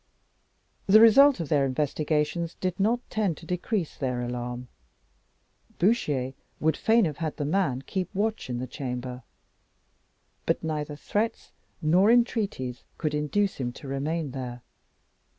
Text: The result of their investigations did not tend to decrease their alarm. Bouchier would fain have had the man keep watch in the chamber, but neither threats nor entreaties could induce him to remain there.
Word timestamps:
The 0.87 0.99
result 0.99 1.39
of 1.39 1.49
their 1.49 1.63
investigations 1.63 2.55
did 2.59 2.79
not 2.79 3.07
tend 3.11 3.37
to 3.37 3.45
decrease 3.45 3.95
their 3.95 4.19
alarm. 4.23 4.67
Bouchier 5.77 6.33
would 6.59 6.75
fain 6.75 7.05
have 7.05 7.17
had 7.17 7.37
the 7.37 7.45
man 7.45 7.83
keep 7.83 8.09
watch 8.15 8.49
in 8.49 8.57
the 8.57 8.65
chamber, 8.65 9.21
but 10.47 10.63
neither 10.63 10.95
threats 10.95 11.51
nor 11.83 12.09
entreaties 12.09 12.83
could 12.97 13.13
induce 13.13 13.57
him 13.57 13.71
to 13.73 13.87
remain 13.87 14.31
there. 14.31 14.63